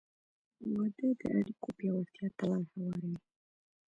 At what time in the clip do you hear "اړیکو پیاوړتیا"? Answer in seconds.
1.37-2.27